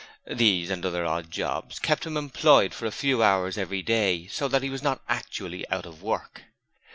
These 0.25 0.71
and 0.71 0.83
other 0.83 1.05
odd 1.05 1.29
jobs 1.29 1.77
kept 1.77 2.07
him 2.07 2.17
employed 2.17 2.73
a 2.81 2.89
few 2.89 3.21
hours 3.21 3.55
every 3.55 3.83
day, 3.83 4.25
so 4.31 4.47
that 4.47 4.63
he 4.63 4.69
was 4.71 4.81
not 4.81 5.03
actually 5.07 5.63
out 5.69 5.85
of 5.85 6.01
work. 6.01 6.41